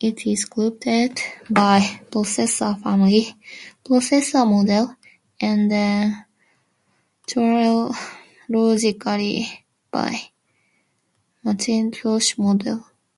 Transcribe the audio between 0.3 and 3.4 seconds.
grouped by processor family,